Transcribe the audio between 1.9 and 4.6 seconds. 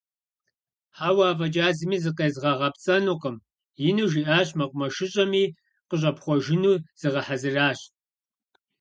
зыкъезгъэгъэпцӀэнукъым!- ину жиӀэщ